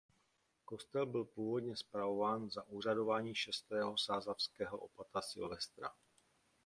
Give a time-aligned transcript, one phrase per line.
[0.65, 5.91] Kostel byl původně spravován za úřadování šestého sázavského opata Silvestra.